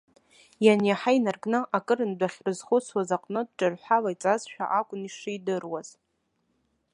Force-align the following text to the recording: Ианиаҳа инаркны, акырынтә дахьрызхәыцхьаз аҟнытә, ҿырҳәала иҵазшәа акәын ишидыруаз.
Ианиаҳа 0.65 1.11
инаркны, 1.17 1.59
акырынтә 1.77 2.17
дахьрызхәыцхьаз 2.19 3.09
аҟнытә, 3.15 3.53
ҿырҳәала 3.57 4.09
иҵазшәа 4.13 4.65
акәын 4.79 5.01
ишидыруаз. 5.07 5.89